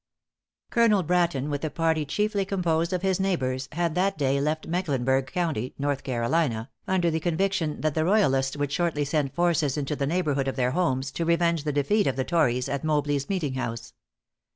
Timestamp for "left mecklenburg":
4.41-5.27